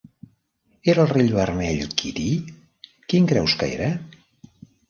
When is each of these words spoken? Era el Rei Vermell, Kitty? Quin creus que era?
Era 0.93 1.03
el 1.03 1.11
Rei 1.11 1.29
Vermell, 1.35 1.85
Kitty? 2.01 2.25
Quin 3.13 3.31
creus 3.33 3.57
que 3.61 3.73
era? 3.79 3.95